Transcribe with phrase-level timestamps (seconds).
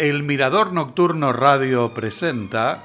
[0.00, 2.82] El Mirador Nocturno Radio presenta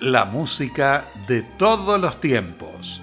[0.00, 3.02] la música de todos los tiempos.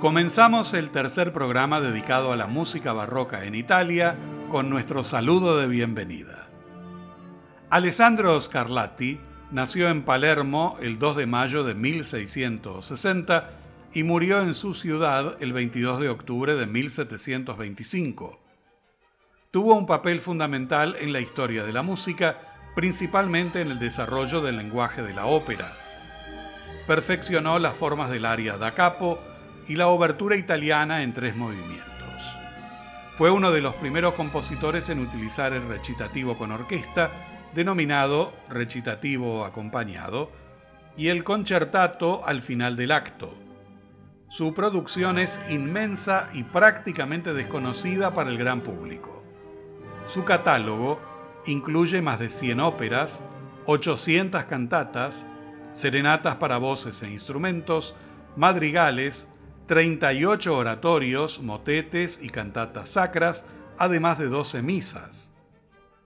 [0.00, 4.16] Comenzamos el tercer programa dedicado a la música barroca en Italia
[4.48, 6.48] con nuestro saludo de bienvenida.
[7.68, 13.50] Alessandro Scarlatti Nació en Palermo el 2 de mayo de 1660
[13.92, 18.38] y murió en su ciudad el 22 de octubre de 1725.
[19.50, 22.38] Tuvo un papel fundamental en la historia de la música,
[22.76, 25.72] principalmente en el desarrollo del lenguaje de la ópera.
[26.86, 29.18] Perfeccionó las formas del aria da capo
[29.66, 31.88] y la obertura italiana en tres movimientos.
[33.18, 37.10] Fue uno de los primeros compositores en utilizar el recitativo con orquesta
[37.54, 40.30] denominado recitativo acompañado,
[40.96, 43.34] y el concertato al final del acto.
[44.28, 49.24] Su producción es inmensa y prácticamente desconocida para el gran público.
[50.06, 51.00] Su catálogo
[51.46, 53.22] incluye más de 100 óperas,
[53.66, 55.26] 800 cantatas,
[55.72, 57.94] serenatas para voces e instrumentos,
[58.36, 59.28] madrigales,
[59.66, 63.46] 38 oratorios, motetes y cantatas sacras,
[63.78, 65.32] además de 12 misas.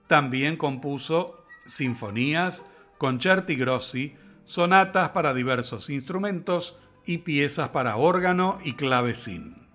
[0.07, 2.65] También compuso sinfonías,
[2.97, 9.67] concerti grossi, sonatas para diversos instrumentos y piezas para órgano y clavecín.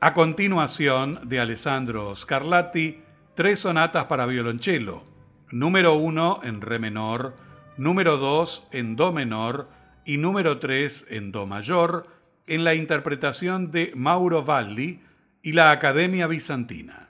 [0.00, 3.00] A continuación, de Alessandro Scarlatti,
[3.34, 5.04] tres sonatas para violonchelo,
[5.50, 7.36] número 1 en re menor,
[7.76, 9.68] número 2 en do menor
[10.04, 12.06] y número 3 en do mayor,
[12.46, 15.00] en la interpretación de Mauro Valli
[15.42, 17.03] y la Academia Bizantina.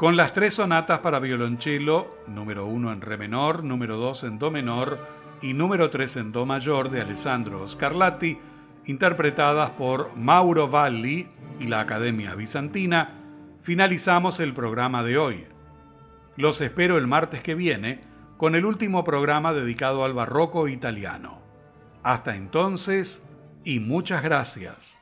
[0.00, 4.50] Con las tres sonatas para violonchelo, número uno en re menor, número dos en do
[4.50, 4.98] menor
[5.42, 8.38] y número tres en do mayor de Alessandro Scarlatti,
[8.86, 13.10] interpretadas por Mauro Valli y la Academia Bizantina,
[13.60, 15.44] finalizamos el programa de hoy.
[16.38, 18.00] Los espero el martes que viene
[18.38, 21.42] con el último programa dedicado al barroco italiano.
[22.02, 23.22] Hasta entonces
[23.64, 24.99] y muchas gracias.